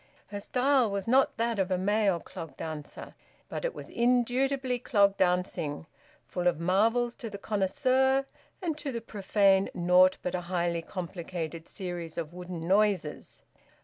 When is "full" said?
6.25-6.47